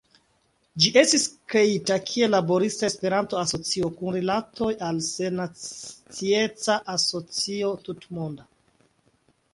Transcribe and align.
Ĝi 0.83 0.91
estis 1.01 1.25
kreita 1.53 1.97
kiel 2.11 2.33
Laborista 2.35 2.87
Esperanto-Asocio, 2.93 3.91
kun 3.99 4.17
rilatoj 4.17 4.71
al 4.89 5.05
Sennacieca 5.11 6.81
Asocio 6.97 7.73
Tutmonda. 7.87 8.51